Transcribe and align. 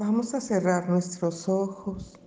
Vamos 0.00 0.32
a 0.32 0.40
cerrar 0.40 0.88
nuestros 0.88 1.46
ojos 1.46 2.18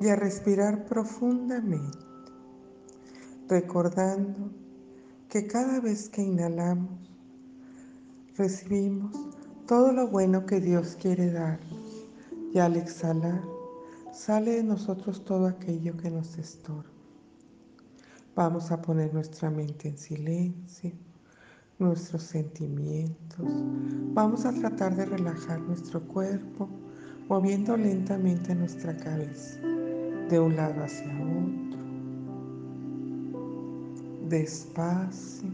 y 0.00 0.08
a 0.08 0.16
respirar 0.16 0.84
profundamente, 0.86 1.98
recordando 3.48 4.50
que 5.28 5.46
cada 5.46 5.78
vez 5.78 6.08
que 6.08 6.20
inhalamos, 6.20 7.14
recibimos 8.36 9.16
todo 9.68 9.92
lo 9.92 10.08
bueno 10.08 10.46
que 10.46 10.60
Dios 10.60 10.98
quiere 11.00 11.30
darnos 11.30 12.08
y 12.52 12.58
al 12.58 12.74
exhalar 12.74 13.40
sale 14.12 14.56
de 14.56 14.64
nosotros 14.64 15.24
todo 15.24 15.46
aquello 15.46 15.96
que 15.96 16.10
nos 16.10 16.38
estorba. 16.38 16.90
Vamos 18.34 18.72
a 18.72 18.82
poner 18.82 19.14
nuestra 19.14 19.48
mente 19.48 19.90
en 19.90 19.96
silencio, 19.96 20.90
nuestros 21.78 22.22
sentimientos. 22.22 23.46
Vamos 24.14 24.44
a 24.44 24.52
tratar 24.52 24.94
de 24.96 25.06
relajar 25.06 25.60
nuestro 25.60 26.00
cuerpo, 26.08 26.68
moviendo 27.28 27.76
lentamente 27.76 28.54
nuestra 28.54 28.96
cabeza 28.96 29.60
de 30.28 30.38
un 30.40 30.56
lado 30.56 30.84
hacia 30.84 31.08
otro, 31.08 31.78
despacio, 34.28 35.48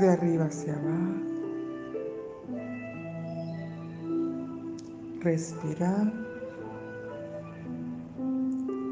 de 0.00 0.08
arriba 0.08 0.46
hacia 0.46 0.74
abajo. 0.74 1.20
Respirar 5.20 6.12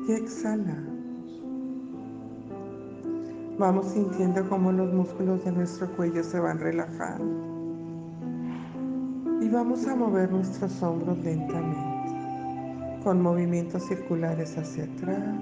y 0.09 0.13
exhalar. 0.13 0.92
Vamos 3.59 3.87
sintiendo 3.87 4.49
cómo 4.49 4.73
los 4.73 4.93
músculos 4.95 5.45
de 5.45 5.53
nuestro 5.53 5.87
cuello 5.95 6.25
se 6.25 6.41
van 6.41 6.59
relajando. 6.59 7.53
Y 9.43 9.49
vamos 9.51 9.87
a 9.87 9.95
mover 9.95 10.33
nuestros 10.33 10.83
hombros 10.83 11.19
lentamente, 11.19 13.01
con 13.05 13.21
movimientos 13.21 13.87
circulares 13.87 14.57
hacia 14.57 14.85
atrás, 14.85 15.37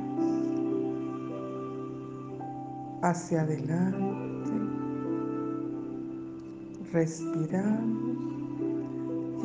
hacia 3.03 3.43
adelante. 3.43 4.51
Respiramos 6.93 8.17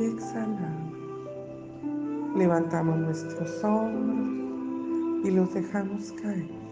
y 0.00 0.04
exhalamos. 0.06 0.92
Levantamos 2.36 2.98
nuestros 2.98 3.62
hombros 3.62 5.24
y 5.24 5.30
los 5.30 5.54
dejamos 5.54 6.12
caer. 6.20 6.65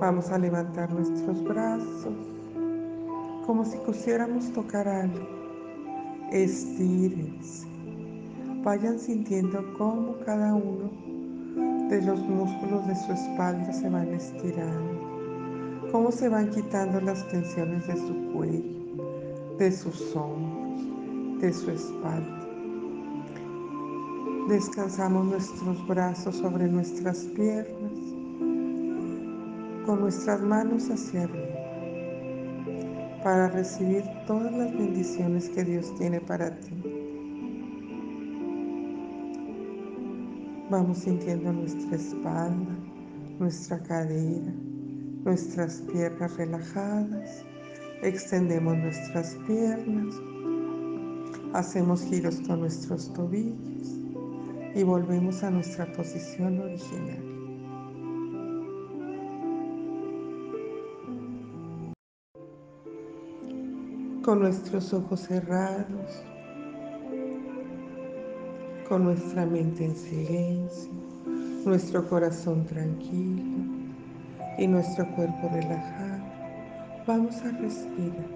Vamos 0.00 0.30
a 0.30 0.38
levantar 0.38 0.92
nuestros 0.92 1.42
brazos 1.42 2.14
como 3.44 3.64
si 3.64 3.76
quisiéramos 3.78 4.52
tocar 4.52 4.86
algo. 4.86 5.26
Estírense. 6.30 7.66
Vayan 8.62 9.00
sintiendo 9.00 9.60
cómo 9.76 10.14
cada 10.24 10.54
uno 10.54 10.88
de 11.90 12.00
los 12.02 12.20
músculos 12.20 12.86
de 12.86 12.94
su 12.94 13.12
espalda 13.12 13.72
se 13.72 13.90
van 13.90 14.14
estirando, 14.14 15.88
cómo 15.90 16.12
se 16.12 16.28
van 16.28 16.48
quitando 16.50 17.00
las 17.00 17.26
tensiones 17.30 17.84
de 17.88 17.96
su 17.96 18.32
cuello, 18.32 18.62
de 19.58 19.72
sus 19.72 20.14
hombros, 20.14 21.40
de 21.40 21.52
su 21.52 21.72
espalda. 21.72 22.46
Descansamos 24.48 25.26
nuestros 25.26 25.88
brazos 25.88 26.36
sobre 26.36 26.68
nuestras 26.68 27.18
piernas 27.34 28.07
con 29.88 30.00
nuestras 30.00 30.42
manos 30.42 30.90
hacia 30.90 31.22
arriba 31.22 31.64
para 33.24 33.48
recibir 33.48 34.04
todas 34.26 34.52
las 34.52 34.70
bendiciones 34.76 35.48
que 35.48 35.64
Dios 35.64 35.94
tiene 35.96 36.20
para 36.20 36.54
ti. 36.60 36.74
Vamos 40.68 40.98
sintiendo 40.98 41.54
nuestra 41.54 41.96
espalda, 41.96 42.76
nuestra 43.38 43.82
cadera, 43.82 44.52
nuestras 45.24 45.80
piernas 45.90 46.36
relajadas. 46.36 47.46
Extendemos 48.02 48.76
nuestras 48.76 49.38
piernas, 49.46 50.14
hacemos 51.54 52.02
giros 52.02 52.42
con 52.46 52.60
nuestros 52.60 53.10
tobillos 53.14 53.96
y 54.74 54.82
volvemos 54.82 55.42
a 55.42 55.50
nuestra 55.50 55.90
posición 55.92 56.60
original. 56.60 57.27
Con 64.28 64.40
nuestros 64.40 64.92
ojos 64.92 65.20
cerrados, 65.20 66.22
con 68.86 69.04
nuestra 69.04 69.46
mente 69.46 69.86
en 69.86 69.96
silencio, 69.96 70.92
nuestro 71.64 72.06
corazón 72.06 72.66
tranquilo 72.66 73.42
y 74.58 74.66
nuestro 74.66 75.10
cuerpo 75.16 75.48
relajado, 75.50 76.22
vamos 77.06 77.36
a 77.36 77.52
respirar. 77.52 78.28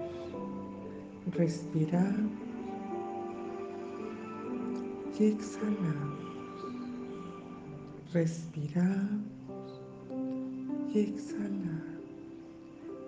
Respiramos 1.31 2.31
y 5.19 5.25
exhalamos. 5.25 6.23
Respiramos 8.13 9.21
y 10.91 10.99
exhalamos. 11.01 11.83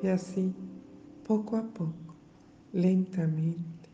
Y 0.03 0.07
así, 0.07 0.53
poco 1.25 1.57
a 1.57 1.63
poco 1.63 2.04
lentamente, 2.75 3.89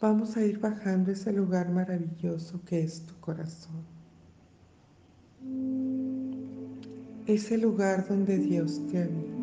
vamos 0.00 0.36
a 0.36 0.44
ir 0.44 0.58
bajando 0.58 1.12
ese 1.12 1.32
lugar 1.32 1.70
maravilloso 1.70 2.60
que 2.64 2.82
es 2.82 3.02
tu 3.02 3.14
corazón. 3.20 3.84
Ese 7.26 7.56
lugar 7.58 8.08
donde 8.08 8.38
Dios 8.38 8.84
te 8.90 9.04
habita. 9.04 9.38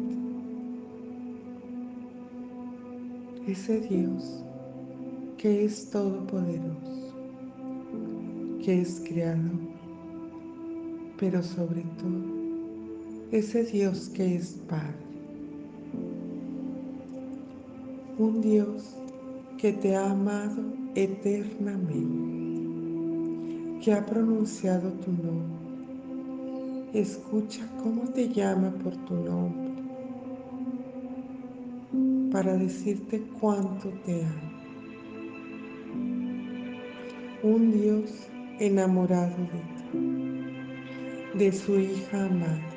Ese 3.47 3.79
Dios 3.79 4.43
que 5.37 5.63
es 5.63 5.89
todopoderoso, 5.89 7.13
que 8.61 8.81
es 8.81 9.01
creador, 9.07 9.69
pero 11.17 11.41
sobre 11.41 11.83
todo, 11.97 13.29
ese 13.31 13.63
Dios 13.63 14.09
que 14.09 14.35
es 14.35 14.59
Padre 14.67 15.04
un 18.17 18.41
Dios 18.41 18.95
que 19.57 19.73
te 19.73 19.95
ha 19.95 20.11
amado 20.11 20.63
eternamente, 20.95 23.83
que 23.83 23.93
ha 23.93 24.03
pronunciado 24.05 24.91
tu 24.93 25.11
nombre. 25.11 25.65
Escucha 26.93 27.67
cómo 27.83 28.03
te 28.13 28.29
llama 28.29 28.71
por 28.83 28.95
tu 29.05 29.15
nombre 29.15 29.65
para 32.31 32.55
decirte 32.57 33.21
cuánto 33.39 33.89
te 34.05 34.23
ama. 34.23 34.51
Un 37.43 37.71
Dios 37.71 38.27
enamorado 38.59 39.35
de 39.37 39.61
ti, 39.91 39.99
de 41.37 41.51
su 41.51 41.79
hija 41.79 42.25
amada. 42.25 42.71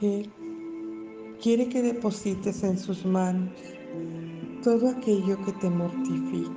Él 0.00 0.30
quiere 1.44 1.68
que 1.68 1.82
deposites 1.82 2.64
en 2.64 2.78
sus 2.78 3.04
manos 3.04 3.52
todo 4.62 4.88
aquello 4.88 5.36
que 5.44 5.52
te 5.52 5.68
mortifica, 5.68 6.50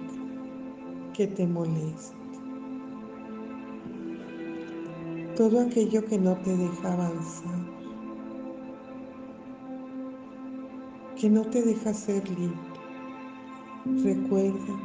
que 1.14 1.28
te 1.28 1.46
molesta, 1.46 2.16
todo 5.36 5.60
aquello 5.60 6.06
que 6.06 6.18
no 6.18 6.38
te 6.38 6.56
deja 6.56 6.94
avanzar, 6.94 7.66
que 11.20 11.30
no 11.32 11.42
te 11.42 11.64
deja 11.64 11.94
ser 11.94 12.24
libre. 12.30 12.56
Recuerda 14.06 14.80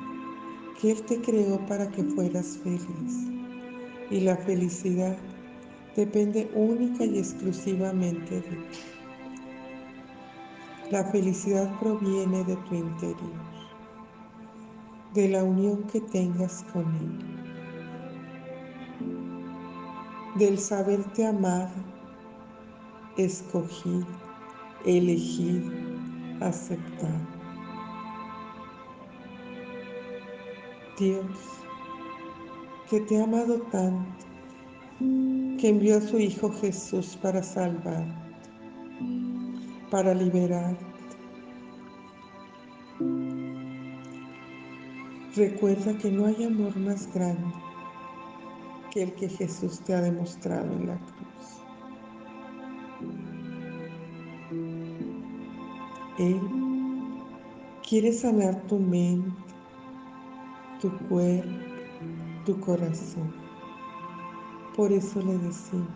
que 0.80 0.90
Él 0.90 1.02
te 1.02 1.20
creó 1.20 1.64
para 1.66 1.88
que 1.92 2.02
fueras 2.02 2.58
feliz 2.64 3.28
y 4.10 4.18
la 4.18 4.36
felicidad 4.36 5.16
depende 5.94 6.50
única 6.56 7.04
y 7.04 7.20
exclusivamente 7.20 8.34
de 8.34 8.40
ti. 8.40 9.01
La 10.92 11.02
felicidad 11.04 11.72
proviene 11.80 12.44
de 12.44 12.54
tu 12.54 12.74
interior, 12.74 13.16
de 15.14 15.26
la 15.26 15.42
unión 15.42 15.84
que 15.84 16.02
tengas 16.02 16.66
con 16.70 16.84
Él, 16.84 17.18
del 20.34 20.58
saberte 20.58 21.26
amado, 21.26 21.70
escogido, 23.16 24.04
elegido, 24.84 25.72
aceptado. 26.42 27.26
Dios, 30.98 31.24
que 32.90 33.00
te 33.00 33.18
ha 33.18 33.24
amado 33.24 33.62
tanto, 33.72 34.26
que 35.58 35.70
envió 35.70 35.96
a 35.96 36.02
su 36.02 36.18
Hijo 36.18 36.52
Jesús 36.52 37.18
para 37.22 37.42
salvarte 37.42 38.22
para 39.92 40.14
liberar. 40.14 40.74
Recuerda 45.36 45.98
que 45.98 46.10
no 46.10 46.24
hay 46.24 46.44
amor 46.44 46.74
más 46.78 47.12
grande 47.12 47.54
que 48.90 49.02
el 49.02 49.12
que 49.12 49.28
Jesús 49.28 49.80
te 49.80 49.94
ha 49.94 50.00
demostrado 50.00 50.72
en 50.72 50.86
la 50.86 50.96
cruz. 50.96 51.62
Él 56.18 56.40
quiere 57.86 58.14
sanar 58.14 58.62
tu 58.68 58.78
mente, 58.78 59.30
tu 60.80 60.90
cuerpo, 61.08 61.50
tu 62.46 62.58
corazón. 62.60 63.30
Por 64.74 64.90
eso 64.90 65.20
le 65.20 65.36
decimos, 65.36 65.90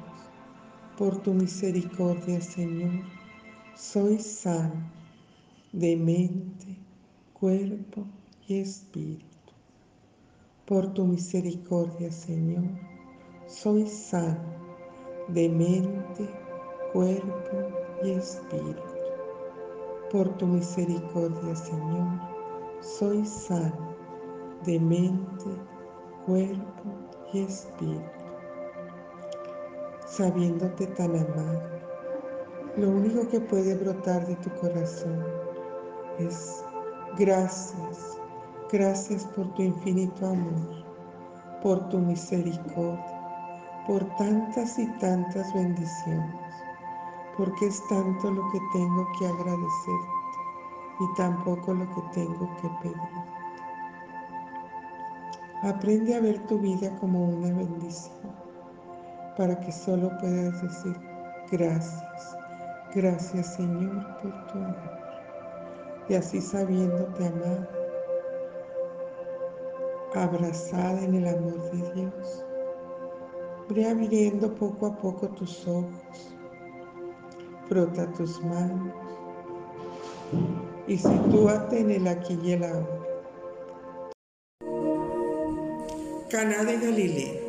por 0.98 1.16
tu 1.22 1.32
misericordia, 1.32 2.43
Señor 2.43 3.16
soy 3.76 4.19
sano 4.19 4.90
de 5.70 5.96
mente, 5.96 6.78
cuerpo 7.34 8.06
y 8.49 8.61
espíritu. 8.61 9.52
Por 10.64 10.94
tu 10.94 11.05
misericordia, 11.05 12.11
Señor, 12.11 12.64
soy 13.46 13.87
sano 13.87 14.40
de 15.28 15.50
mente, 15.50 16.26
cuerpo 16.94 17.69
y 18.02 18.12
espíritu. 18.12 18.82
Por 20.11 20.34
tu 20.38 20.46
misericordia, 20.46 21.55
Señor, 21.55 22.19
soy 22.81 23.26
sano 23.26 23.94
de 24.64 24.81
mente, 24.81 25.50
cuerpo 26.25 26.94
y 27.34 27.40
espíritu. 27.40 28.00
Sabiéndote 30.06 30.87
tan 30.87 31.14
amado, 31.14 31.75
lo 32.76 32.90
único 32.90 33.28
que 33.28 33.40
puede 33.40 33.75
brotar 33.75 34.26
de 34.26 34.37
tu 34.37 34.50
corazón 34.61 35.25
es 36.19 36.64
gracias 37.19 38.17
Gracias 38.73 39.25
por 39.26 39.46
tu 39.55 39.62
infinito 39.62 40.26
amor, 40.26 40.84
por 41.62 41.88
tu 41.88 41.99
misericordia, 41.99 43.20
por 43.87 44.05
tantas 44.17 44.76
y 44.76 44.88
tantas 44.99 45.55
bendiciones, 45.55 46.34
porque 47.37 47.67
es 47.67 47.81
tanto 47.87 48.28
lo 48.28 48.43
que 48.50 48.58
tengo 48.73 49.06
que 49.17 49.26
agradecerte 49.29 50.08
y 50.99 51.17
tampoco 51.17 51.75
lo 51.75 51.88
que 51.94 52.02
tengo 52.12 52.56
que 52.56 52.69
pedir. 52.82 52.96
Aprende 55.62 56.17
a 56.17 56.20
ver 56.20 56.44
tu 56.49 56.58
vida 56.58 56.90
como 56.99 57.25
una 57.25 57.55
bendición, 57.55 58.34
para 59.37 59.61
que 59.61 59.70
solo 59.70 60.11
puedas 60.19 60.61
decir 60.61 60.96
gracias, 61.52 62.37
gracias 62.94 63.55
Señor 63.55 64.05
por 64.23 64.47
tu 64.47 64.59
amor. 64.59 64.91
Y 66.09 66.15
así 66.15 66.41
sabiéndote 66.41 67.27
amado, 67.27 67.69
abrazada 70.15 71.03
en 71.03 71.15
el 71.15 71.27
amor 71.27 71.71
de 71.73 71.93
Dios. 71.94 72.44
Ve 73.69 73.88
abriendo 73.88 74.55
poco 74.55 74.87
a 74.87 74.97
poco 74.97 75.29
tus 75.31 75.67
ojos, 75.67 76.37
frota 77.69 78.06
tus 78.12 78.43
manos 78.44 78.94
y 80.87 80.97
sitúate 80.97 81.81
en 81.81 81.91
el 81.91 82.06
aquí 82.06 82.39
y 82.43 82.53
el 82.53 82.65
ahora. 82.65 83.06
Caná 86.31 86.65
de 86.65 86.77
Galilea. 86.79 87.41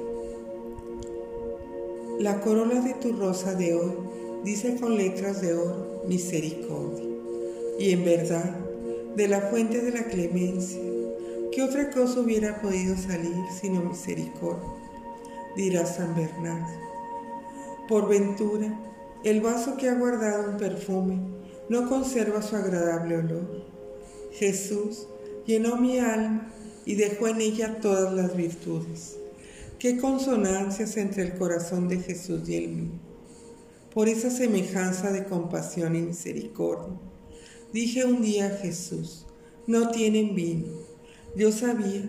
La 2.19 2.39
corona 2.39 2.81
de 2.81 2.95
tu 2.95 3.13
rosa 3.13 3.53
de 3.53 3.75
hoy 3.75 3.93
dice 4.43 4.77
con 4.79 4.97
letras 4.97 5.41
de 5.41 5.53
oro 5.53 6.03
misericordia. 6.07 7.05
Y 7.79 7.91
en 7.91 8.03
verdad, 8.03 8.55
de 9.15 9.27
la 9.27 9.41
fuente 9.41 9.81
de 9.81 9.91
la 9.91 10.05
clemencia, 10.05 10.81
¿Qué 11.57 11.63
otra 11.63 11.89
cosa 11.89 12.19
hubiera 12.19 12.61
podido 12.61 12.95
salir 12.95 13.33
sino 13.59 13.81
misericordia? 13.81 14.69
Dirá 15.55 15.87
San 15.87 16.15
Bernardo. 16.15 16.71
Por 17.89 18.07
ventura, 18.07 18.79
el 19.23 19.41
vaso 19.41 19.75
que 19.75 19.89
ha 19.89 19.95
guardado 19.95 20.51
un 20.51 20.57
perfume 20.57 21.17
no 21.67 21.89
conserva 21.89 22.43
su 22.43 22.55
agradable 22.55 23.17
olor. 23.17 23.65
Jesús 24.33 25.07
llenó 25.47 25.77
mi 25.77 25.97
alma 25.97 26.53
y 26.85 26.93
dejó 26.93 27.27
en 27.27 27.41
ella 27.41 27.79
todas 27.81 28.13
las 28.13 28.37
virtudes. 28.37 29.17
Qué 29.79 29.97
consonancias 29.97 30.95
entre 30.95 31.23
el 31.23 31.39
corazón 31.39 31.87
de 31.87 31.97
Jesús 31.97 32.47
y 32.47 32.55
el 32.55 32.67
mío. 32.67 33.06
Por 33.97 34.09
esa 34.09 34.29
semejanza 34.29 35.11
de 35.11 35.23
compasión 35.23 35.95
y 35.95 36.01
misericordia, 36.01 36.99
dije 37.73 38.05
un 38.05 38.21
día 38.21 38.45
a 38.45 38.57
Jesús, 38.57 39.25
no 39.65 39.89
tienen 39.89 40.35
vino 40.35 40.67
yo 41.35 41.51
sabía 41.51 42.07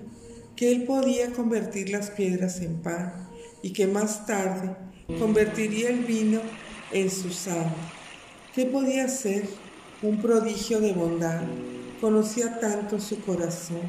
que 0.54 0.70
Él 0.70 0.84
podía 0.84 1.32
convertir 1.32 1.88
las 1.88 2.10
piedras 2.10 2.60
en 2.60 2.82
pan 2.82 3.30
y 3.62 3.72
que 3.72 3.86
más 3.86 4.26
tarde 4.26 4.76
convertiría 5.18 5.88
el 5.88 6.00
vino 6.00 6.42
en 6.92 7.10
su 7.10 7.30
sangre. 7.30 7.72
¿Qué 8.54 8.66
podía 8.66 9.08
ser? 9.08 9.48
Un 10.02 10.20
prodigio 10.20 10.80
de 10.80 10.92
bondad. 10.92 11.40
Conocía 12.02 12.60
tanto 12.60 13.00
su 13.00 13.18
corazón. 13.22 13.80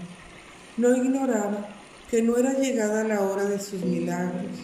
No 0.77 0.95
ignoraba 0.95 1.67
que 2.09 2.21
no 2.21 2.37
era 2.37 2.53
llegada 2.53 3.03
la 3.03 3.23
hora 3.23 3.43
de 3.43 3.59
sus 3.59 3.83
milagros, 3.83 4.55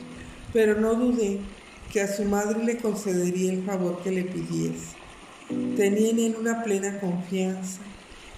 pero 0.54 0.80
no 0.80 0.96
dudé 0.96 1.42
que 1.92 2.02
a 2.02 2.08
su 2.08 2.24
madre 2.26 2.64
le 2.64 2.78
concedería 2.78 3.54
el 3.54 3.64
favor 3.64 4.02
que 4.04 4.12
le 4.12 4.24
pidiese. 4.24 4.96
Tenía 5.76 6.10
en 6.10 6.20
él 6.20 6.36
una 6.40 6.64
plena 6.64 7.00
confianza 7.00 7.82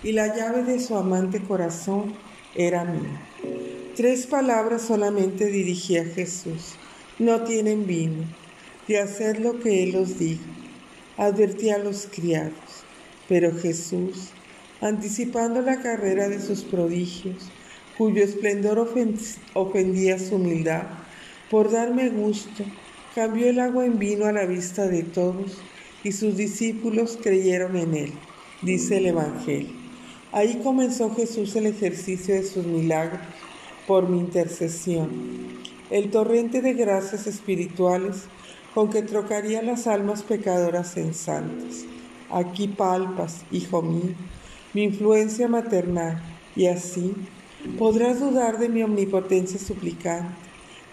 y 0.03 0.11
la 0.11 0.35
llave 0.35 0.63
de 0.63 0.79
su 0.79 0.95
amante 0.95 1.41
corazón 1.41 2.13
era 2.55 2.83
mía. 2.83 3.21
Tres 3.95 4.27
palabras 4.27 4.83
solamente 4.83 5.47
dirigí 5.47 5.97
a 5.97 6.05
Jesús. 6.05 6.75
No 7.17 7.41
tienen 7.41 7.87
vino. 7.87 8.25
De 8.87 8.99
hacer 8.99 9.39
lo 9.39 9.59
que 9.59 9.83
Él 9.83 9.95
os 9.95 10.19
diga. 10.19 10.43
Advertí 11.17 11.71
a 11.71 11.77
los 11.77 12.07
criados. 12.09 12.53
Pero 13.27 13.53
Jesús, 13.57 14.29
anticipando 14.81 15.61
la 15.61 15.81
carrera 15.81 16.29
de 16.29 16.39
sus 16.39 16.63
prodigios, 16.63 17.49
cuyo 17.97 18.23
esplendor 18.23 18.77
ofendía 19.53 20.19
su 20.19 20.35
humildad, 20.35 20.83
por 21.49 21.71
darme 21.71 22.09
gusto, 22.09 22.63
cambió 23.17 23.49
el 23.49 23.59
agua 23.59 23.83
en 23.83 23.97
vino 23.97 24.27
a 24.27 24.31
la 24.31 24.45
vista 24.45 24.87
de 24.87 25.01
todos, 25.01 25.57
y 26.03 26.11
sus 26.11 26.37
discípulos 26.37 27.17
creyeron 27.19 27.75
en 27.75 27.95
él, 27.95 28.13
dice 28.61 28.97
el 28.97 29.07
Evangelio. 29.07 29.73
Ahí 30.31 30.61
comenzó 30.63 31.09
Jesús 31.15 31.55
el 31.55 31.65
ejercicio 31.65 32.35
de 32.35 32.43
sus 32.43 32.63
milagros 32.63 33.19
por 33.87 34.07
mi 34.07 34.19
intercesión, 34.19 35.09
el 35.89 36.11
torrente 36.11 36.61
de 36.61 36.75
gracias 36.75 37.25
espirituales 37.25 38.25
con 38.75 38.91
que 38.91 39.01
trocaría 39.01 39.63
las 39.63 39.87
almas 39.87 40.21
pecadoras 40.21 40.95
en 40.95 41.15
santas. 41.15 41.85
Aquí 42.29 42.67
palpas, 42.67 43.45
hijo 43.51 43.81
mío, 43.81 44.13
mi 44.75 44.83
influencia 44.83 45.47
maternal 45.47 46.21
y 46.55 46.67
así 46.67 47.15
podrás 47.79 48.19
dudar 48.19 48.59
de 48.59 48.69
mi 48.69 48.83
omnipotencia 48.83 49.59
suplicante, 49.59 50.35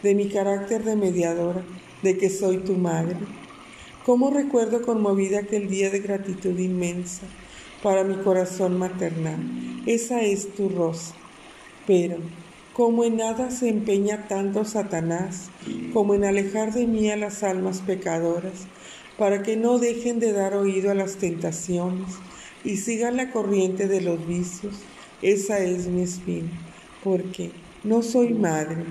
de 0.03 0.15
mi 0.15 0.31
carácter 0.31 0.85
de 0.85 0.97
mediadora, 0.97 1.63
de 2.05 2.17
que 2.17 2.31
soy 2.31 2.59
tu 2.59 2.75
madre. 2.75 3.17
¿Cómo 4.07 4.31
recuerdo 4.31 4.83
conmovida 4.83 5.41
aquel 5.41 5.69
día 5.69 5.91
de 5.91 5.99
gratitud 5.99 6.57
inmensa? 6.57 7.27
para 7.85 8.03
mi 8.03 8.15
corazón 8.15 8.79
maternal. 8.79 9.39
Esa 9.85 10.23
es 10.23 10.55
tu 10.55 10.71
rosa. 10.71 11.15
Pero, 11.87 12.17
como 12.73 13.05
en 13.05 13.19
nada 13.19 13.51
se 13.51 13.69
empeña 13.69 14.27
tanto 14.27 14.65
Satanás 14.65 15.51
como 15.93 16.15
en 16.15 16.25
alejar 16.25 16.73
de 16.73 16.87
mí 16.87 17.11
a 17.11 17.17
las 17.17 17.43
almas 17.43 17.83
pecadoras, 17.83 18.67
para 19.19 19.43
que 19.43 19.59
no 19.59 19.79
dejen 19.79 20.19
de 20.19 20.33
dar 20.33 20.55
oído 20.55 20.91
a 20.91 20.95
las 20.95 21.17
tentaciones 21.17 22.09
y 22.65 22.79
sigan 22.79 23.19
la 23.19 23.31
corriente 23.31 23.87
de 23.87 24.01
los 24.01 24.27
vicios, 24.27 24.77
esa 25.21 25.59
es 25.59 25.87
mi 25.87 26.03
espina, 26.03 26.51
porque 27.05 27.51
no 27.85 28.03
soy 28.03 28.33
madre. 28.33 28.85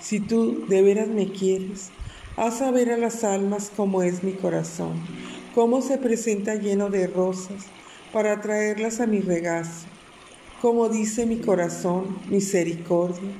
Si 0.00 0.20
tú 0.20 0.64
de 0.68 0.80
veras 0.80 1.08
me 1.08 1.30
quieres, 1.30 1.90
haz 2.36 2.58
saber 2.58 2.90
a 2.90 2.96
las 2.96 3.24
almas 3.24 3.70
cómo 3.76 4.02
es 4.02 4.22
mi 4.22 4.32
corazón, 4.32 4.94
cómo 5.54 5.82
se 5.82 5.98
presenta 5.98 6.54
lleno 6.54 6.88
de 6.88 7.06
rosas, 7.06 7.66
para 8.12 8.40
traerlas 8.40 9.00
a 9.00 9.06
mi 9.06 9.20
regazo. 9.20 9.86
Como 10.60 10.88
dice 10.88 11.26
mi 11.26 11.38
corazón, 11.38 12.18
misericordia, 12.28 13.30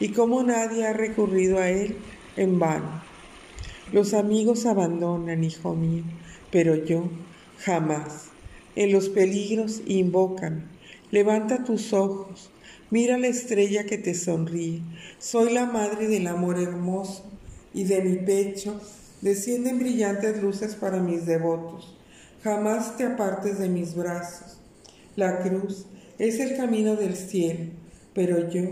y 0.00 0.08
como 0.08 0.42
nadie 0.42 0.86
ha 0.86 0.92
recurrido 0.92 1.58
a 1.58 1.68
él 1.68 1.96
en 2.36 2.58
vano. 2.58 3.02
Los 3.92 4.14
amigos 4.14 4.66
abandonan, 4.66 5.44
hijo 5.44 5.74
mío, 5.74 6.02
pero 6.50 6.74
yo 6.74 7.08
jamás. 7.58 8.28
En 8.74 8.90
los 8.90 9.10
peligros 9.10 9.82
invócame, 9.86 10.62
levanta 11.10 11.62
tus 11.62 11.92
ojos, 11.92 12.50
mira 12.90 13.18
la 13.18 13.26
estrella 13.26 13.84
que 13.84 13.98
te 13.98 14.14
sonríe. 14.14 14.80
Soy 15.18 15.52
la 15.52 15.66
madre 15.66 16.08
del 16.08 16.26
amor 16.26 16.58
hermoso, 16.58 17.31
y 17.74 17.84
de 17.84 18.02
mi 18.02 18.16
pecho 18.16 18.80
descienden 19.20 19.78
brillantes 19.78 20.42
luces 20.42 20.74
para 20.74 20.98
mis 20.98 21.26
devotos 21.26 21.96
jamás 22.42 22.96
te 22.96 23.04
apartes 23.04 23.58
de 23.58 23.68
mis 23.68 23.94
brazos. 23.94 24.58
La 25.16 25.40
cruz 25.40 25.86
es 26.18 26.40
el 26.40 26.56
camino 26.56 26.96
del 26.96 27.16
cielo, 27.16 27.70
Pero 28.14 28.50
yo 28.50 28.62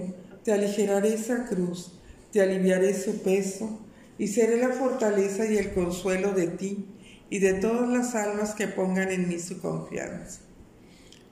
te 0.44 0.52
aligeraré 0.52 1.14
esa 1.14 1.46
cruz, 1.46 1.92
te 2.30 2.42
aliviaré 2.42 2.92
su 2.94 3.22
peso 3.22 3.78
y 4.18 4.28
seré 4.28 4.58
la 4.58 4.70
fortaleza 4.70 5.46
y 5.46 5.56
el 5.56 5.72
consuelo 5.72 6.32
de 6.32 6.48
ti 6.48 6.84
y 7.30 7.38
de 7.38 7.54
todas 7.54 7.88
las 7.88 8.14
almas 8.14 8.54
que 8.54 8.68
pongan 8.68 9.10
en 9.10 9.28
mí 9.28 9.38
su 9.38 9.60
confianza. 9.60 10.40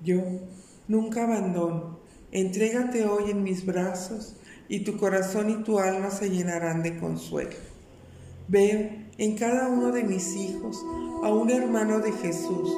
Yo 0.02 0.22
nunca 0.86 1.24
abandono, 1.24 2.00
entrégate 2.32 3.04
hoy 3.04 3.30
en 3.30 3.42
mis 3.42 3.66
brazos 3.66 4.36
y 4.68 4.80
tu 4.80 4.96
corazón 4.96 5.50
y 5.50 5.64
tu 5.64 5.78
alma 5.78 6.10
se 6.10 6.30
llenarán 6.30 6.82
de 6.82 6.98
consuelo. 6.98 7.56
Veo 8.48 8.90
en 9.18 9.36
cada 9.36 9.68
uno 9.68 9.92
de 9.92 10.04
mis 10.04 10.36
hijos 10.36 10.84
a 11.22 11.32
un 11.32 11.50
hermano 11.50 12.00
de 12.00 12.12
Jesús 12.12 12.72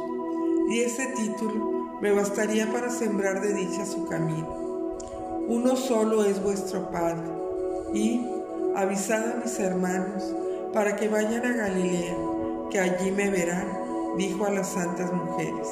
y 0.71 0.81
ese 0.81 1.07
título 1.09 1.99
me 2.01 2.13
bastaría 2.13 2.73
para 2.73 2.91
sembrar 2.91 3.41
de 3.41 3.55
dicha 3.55 3.85
su 3.85 4.07
camino. 4.07 4.97
Uno 5.49 5.77
solo 5.77 6.25
es 6.25 6.43
vuestro 6.43 6.91
Padre 6.91 7.29
y 7.93 8.25
avisad 8.77 9.33
a 9.33 9.37
mis 9.45 9.59
hermanos 9.59 10.35
para 10.73 10.97
que 10.97 11.09
vayan 11.09 11.45
a 11.45 11.57
Galilea, 11.57 12.17
que 12.71 12.79
allí 12.79 13.11
me 13.11 13.31
verán, 13.31 13.69
dijo 14.17 14.47
a 14.47 14.51
las 14.51 14.69
santas 14.69 15.13
mujeres. 15.13 15.69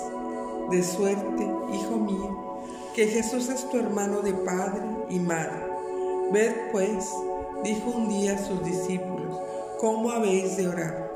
De 0.70 0.82
suerte, 0.82 1.44
hijo 1.72 1.96
mío, 1.96 2.60
que 2.94 3.06
Jesús 3.06 3.48
es 3.48 3.70
tu 3.70 3.78
hermano 3.78 4.20
de 4.20 4.34
padre 4.34 4.82
y 5.08 5.18
madre. 5.20 5.77
Ved 6.32 6.52
pues, 6.73 7.08
dijo 7.64 7.90
un 7.90 8.08
día 8.11 8.35
a 8.35 8.38
sus 8.38 8.62
discípulos, 8.62 9.40
cómo 9.78 10.11
habéis 10.11 10.56
de 10.58 10.68
orar. 10.68 11.08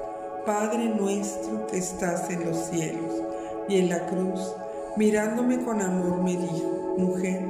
Padre 0.47 0.87
nuestro 0.89 1.67
que 1.67 1.77
estás 1.77 2.31
en 2.31 2.47
los 2.47 2.57
cielos. 2.57 3.23
Y 3.69 3.77
en 3.77 3.91
la 3.91 4.07
cruz, 4.07 4.55
mirándome 4.97 5.63
con 5.63 5.83
amor, 5.83 6.23
me 6.23 6.37
dijo, 6.37 6.97
mujer, 6.97 7.45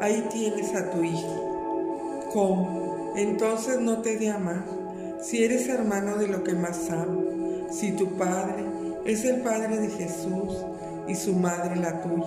ahí 0.00 0.26
tienes 0.32 0.74
a 0.74 0.90
tu 0.90 1.04
hijo. 1.04 2.30
¿Cómo? 2.32 3.12
Entonces 3.14 3.78
no 3.78 4.00
te 4.00 4.16
de 4.16 4.30
amar, 4.30 4.64
si 5.20 5.44
eres 5.44 5.68
hermano 5.68 6.16
de 6.16 6.28
lo 6.28 6.42
que 6.42 6.54
más 6.54 6.90
amo, 6.90 7.22
si 7.70 7.92
tu 7.92 8.16
padre 8.16 8.64
es 9.04 9.24
el 9.24 9.42
padre 9.42 9.76
de 9.76 9.88
Jesús 9.90 10.64
y 11.06 11.14
su 11.14 11.34
madre 11.34 11.76
la 11.76 12.00
tuya. 12.00 12.26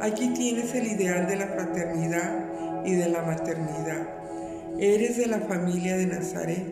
Aquí 0.00 0.30
tienes 0.30 0.74
el 0.74 0.86
ideal 0.86 1.26
de 1.26 1.36
la 1.36 1.46
fraternidad 1.48 2.49
y 2.84 2.94
de 2.94 3.08
la 3.08 3.22
maternidad. 3.22 4.08
Eres 4.78 5.16
de 5.16 5.26
la 5.26 5.40
familia 5.40 5.96
de 5.96 6.06
Nazaret, 6.06 6.66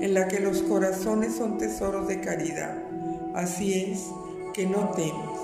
en 0.00 0.14
la 0.14 0.28
que 0.28 0.40
los 0.40 0.62
corazones 0.62 1.34
son 1.34 1.58
tesoros 1.58 2.06
de 2.08 2.20
caridad. 2.20 2.76
Así 3.34 3.90
es 3.90 4.06
que 4.52 4.66
no 4.66 4.90
temes. 4.90 5.40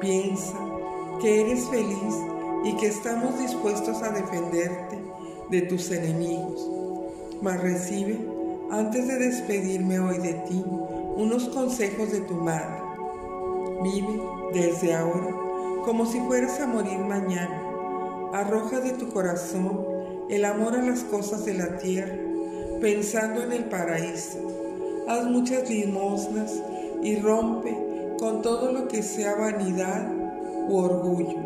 Piensa 0.00 0.58
que 1.20 1.42
eres 1.42 1.68
feliz 1.68 2.14
y 2.64 2.76
que 2.76 2.86
estamos 2.86 3.38
dispuestos 3.38 4.02
a 4.02 4.10
defenderte 4.10 4.98
de 5.50 5.62
tus 5.62 5.90
enemigos. 5.90 6.68
Mas 7.40 7.60
recibe, 7.60 8.18
antes 8.70 9.06
de 9.06 9.18
despedirme 9.18 10.00
hoy 10.00 10.18
de 10.18 10.34
ti, 10.34 10.62
unos 11.16 11.48
consejos 11.48 12.12
de 12.12 12.20
tu 12.20 12.34
madre. 12.34 12.82
Vive 13.82 14.20
desde 14.52 14.94
ahora 14.94 15.46
como 15.86 16.04
si 16.04 16.18
fueras 16.20 16.60
a 16.60 16.66
morir 16.66 16.98
mañana. 16.98 17.65
Arroja 18.32 18.80
de 18.80 18.90
tu 18.92 19.08
corazón 19.08 19.86
el 20.28 20.44
amor 20.44 20.74
a 20.74 20.82
las 20.82 21.04
cosas 21.04 21.44
de 21.44 21.54
la 21.54 21.78
tierra, 21.78 22.16
pensando 22.80 23.42
en 23.42 23.52
el 23.52 23.64
paraíso. 23.64 24.38
Haz 25.08 25.24
muchas 25.24 25.70
limosnas 25.70 26.60
y 27.02 27.16
rompe 27.16 27.76
con 28.18 28.42
todo 28.42 28.72
lo 28.72 28.88
que 28.88 29.02
sea 29.02 29.36
vanidad 29.36 30.10
u 30.68 30.76
orgullo. 30.76 31.38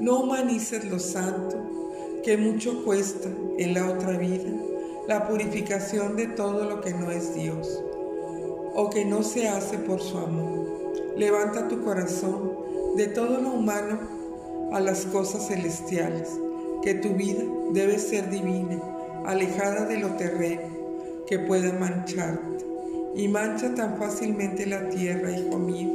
No 0.00 0.20
humanices 0.20 0.84
lo 0.84 0.98
santo, 0.98 1.56
que 2.22 2.36
mucho 2.36 2.84
cuesta 2.84 3.28
en 3.58 3.74
la 3.74 3.90
otra 3.90 4.16
vida 4.16 4.50
la 5.08 5.28
purificación 5.28 6.16
de 6.16 6.28
todo 6.28 6.64
lo 6.64 6.80
que 6.80 6.94
no 6.94 7.10
es 7.10 7.34
Dios 7.34 7.82
o 8.74 8.88
que 8.90 9.04
no 9.04 9.22
se 9.22 9.48
hace 9.48 9.78
por 9.78 10.00
su 10.00 10.16
amor. 10.18 10.64
Levanta 11.16 11.68
tu 11.68 11.82
corazón 11.84 12.52
de 12.96 13.08
todo 13.08 13.40
lo 13.40 13.50
humano 13.50 14.13
a 14.72 14.80
las 14.80 15.06
cosas 15.06 15.48
celestiales, 15.48 16.28
que 16.82 16.94
tu 16.94 17.10
vida 17.14 17.42
debe 17.72 17.98
ser 17.98 18.30
divina, 18.30 18.80
alejada 19.24 19.86
de 19.86 19.98
lo 19.98 20.10
terreno, 20.16 20.62
que 21.26 21.38
pueda 21.38 21.72
mancharte. 21.72 22.64
Y 23.16 23.28
mancha 23.28 23.74
tan 23.74 23.96
fácilmente 23.96 24.66
la 24.66 24.88
tierra, 24.88 25.30
hijo 25.30 25.58
mío. 25.58 25.90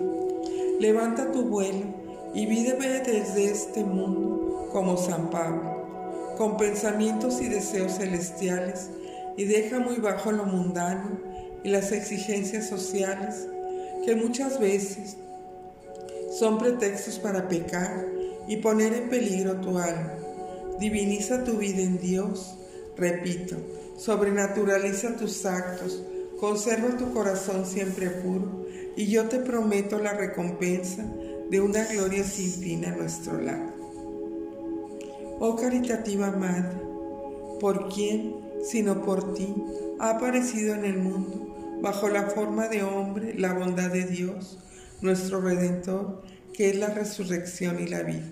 Levanta 0.80 1.32
tu 1.32 1.44
vuelo 1.44 1.86
y 2.34 2.46
víveme 2.46 2.88
desde 2.88 3.46
este 3.46 3.84
mundo 3.84 4.70
como 4.72 4.96
San 4.96 5.30
Pablo, 5.30 6.36
con 6.38 6.56
pensamientos 6.58 7.42
y 7.42 7.50
deseos 7.50 7.98
celestiales, 7.98 8.90
y 9.36 9.46
deja 9.46 9.80
muy 9.80 9.98
bajo 9.98 10.32
lo 10.32 10.46
mundano 10.46 11.20
y 11.64 11.70
las 11.70 11.92
exigencias 11.92 12.68
sociales 12.68 13.48
que 14.06 14.16
muchas 14.16 14.60
veces 14.60 15.18
son 16.38 16.58
pretextos 16.58 17.20
para 17.20 17.48
pecar 17.48 18.06
y 18.50 18.58
poner 18.58 18.94
en 18.94 19.10
peligro 19.10 19.62
tu 19.62 19.78
alma. 19.78 20.14
Diviniza 20.80 21.46
tu 21.46 21.54
vida 21.54 21.82
en 21.82 22.00
Dios, 22.00 22.56
repito, 22.98 23.56
sobrenaturaliza 23.98 25.16
tus 25.16 25.46
actos, 25.46 26.04
conserva 26.40 26.98
tu 26.98 27.14
corazón 27.14 27.66
siempre 27.66 28.10
puro 28.10 28.66
y 28.98 29.08
yo 29.08 29.30
te 29.30 29.40
prometo 29.40 30.00
la 30.00 30.14
recompensa 30.14 31.06
de 31.50 31.62
una 31.62 31.86
gloria 31.86 32.26
sin 32.26 32.52
fin 32.52 32.86
a 32.86 32.96
nuestro 32.96 33.40
lado. 33.40 33.72
Oh 35.40 35.56
caritativa 35.56 36.32
Madre, 36.32 36.78
¿por 37.62 37.88
quién, 37.88 38.36
sino 38.64 39.04
por 39.04 39.34
ti, 39.34 39.54
ha 40.00 40.12
aparecido 40.12 40.76
en 40.76 40.84
el 40.84 40.98
mundo, 40.98 41.80
bajo 41.82 42.10
la 42.10 42.24
forma 42.24 42.68
de 42.68 42.84
hombre, 42.84 43.36
la 43.38 43.54
bondad 43.54 43.90
de 43.90 44.04
Dios? 44.04 44.60
nuestro 45.02 45.40
Redentor, 45.42 46.24
que 46.54 46.70
es 46.70 46.76
la 46.76 46.90
resurrección 46.90 47.80
y 47.80 47.88
la 47.88 48.04
vida. 48.04 48.26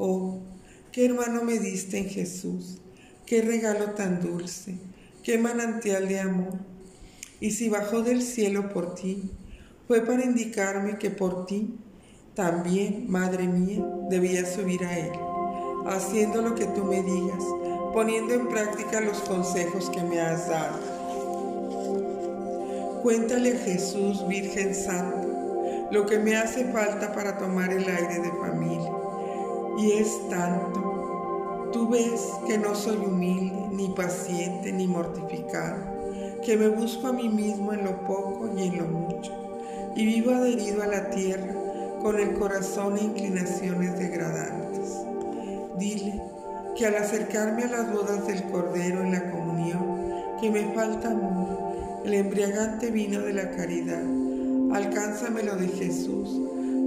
Oh, 0.00 0.38
qué 0.92 1.06
hermano 1.06 1.42
me 1.42 1.58
diste 1.58 1.98
en 1.98 2.08
Jesús, 2.08 2.78
qué 3.26 3.42
regalo 3.42 3.94
tan 3.94 4.20
dulce, 4.20 4.78
qué 5.24 5.38
manantial 5.38 6.06
de 6.06 6.20
amor. 6.20 6.54
Y 7.40 7.50
si 7.50 7.68
bajó 7.68 8.02
del 8.02 8.22
cielo 8.22 8.68
por 8.72 8.94
ti, 8.94 9.32
fue 9.88 10.02
para 10.02 10.24
indicarme 10.24 10.98
que 10.98 11.10
por 11.10 11.46
ti, 11.46 11.74
también, 12.34 13.10
Madre 13.10 13.48
mía, 13.48 13.84
debía 14.08 14.46
subir 14.46 14.84
a 14.84 14.96
Él, 14.96 15.10
haciendo 15.88 16.42
lo 16.42 16.54
que 16.54 16.66
tú 16.66 16.84
me 16.84 17.02
digas, 17.02 17.42
poniendo 17.92 18.34
en 18.34 18.46
práctica 18.46 19.00
los 19.00 19.18
consejos 19.22 19.90
que 19.90 20.04
me 20.04 20.20
has 20.20 20.48
dado. 20.48 20.78
Cuéntale 23.02 23.54
a 23.56 23.58
Jesús, 23.64 24.24
Virgen 24.28 24.76
Santa, 24.76 25.26
lo 25.90 26.06
que 26.06 26.20
me 26.20 26.36
hace 26.36 26.70
falta 26.72 27.12
para 27.12 27.36
tomar 27.36 27.72
el 27.72 27.88
aire 27.88 28.20
de 28.20 28.30
familia. 28.30 28.97
Y 29.78 29.92
es 29.92 30.28
tanto. 30.28 31.70
Tú 31.72 31.88
ves 31.88 32.20
que 32.48 32.58
no 32.58 32.74
soy 32.74 32.96
humilde, 32.96 33.68
ni 33.70 33.88
paciente, 33.90 34.72
ni 34.72 34.88
mortificado, 34.88 35.76
que 36.44 36.56
me 36.56 36.68
busco 36.68 37.06
a 37.06 37.12
mí 37.12 37.28
mismo 37.28 37.72
en 37.72 37.84
lo 37.84 38.00
poco 38.04 38.50
y 38.56 38.66
en 38.66 38.78
lo 38.78 38.84
mucho, 38.86 39.32
y 39.94 40.04
vivo 40.04 40.32
adherido 40.32 40.82
a 40.82 40.88
la 40.88 41.10
tierra 41.10 41.54
con 42.02 42.18
el 42.18 42.36
corazón 42.38 42.98
e 42.98 43.04
inclinaciones 43.04 43.96
degradantes. 44.00 44.96
Dile 45.78 46.22
que 46.76 46.86
al 46.86 46.96
acercarme 46.96 47.62
a 47.62 47.70
las 47.70 47.92
bodas 47.92 48.26
del 48.26 48.42
Cordero 48.50 49.02
en 49.02 49.12
la 49.12 49.30
comunión, 49.30 50.00
que 50.40 50.50
me 50.50 50.74
falta 50.74 51.12
amor, 51.12 51.46
el 52.04 52.14
embriagante 52.14 52.90
vino 52.90 53.20
de 53.20 53.32
la 53.32 53.52
caridad, 53.52 54.02
Alcánzamelo 54.72 55.54
de 55.54 55.68
Jesús, 55.68 56.40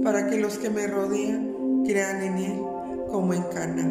para 0.04 0.26
que 0.26 0.36
los 0.36 0.58
que 0.58 0.68
me 0.68 0.86
rodean 0.86 1.84
crean 1.86 2.22
en 2.22 2.36
Él 2.36 2.71
como 3.12 3.34
en 3.34 3.42
Cana, 3.42 3.86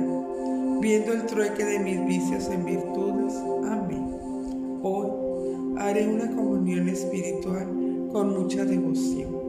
viendo 0.82 1.13
el 1.13 1.28
trueque 1.28 1.63
de 1.63 1.80
mis 1.80 2.04
vicios 2.08 2.50
en 2.50 2.66
virtudes. 2.66 3.36
Amén. 3.70 4.18
Hoy 4.82 5.78
haré 5.78 6.08
una 6.08 6.36
comunión 6.36 6.90
espiritual 6.90 7.68
con 8.12 8.34
mucha 8.34 8.66
devoción. 8.66 9.40